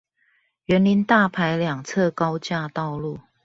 [0.65, 3.19] 員林大排兩側高架道路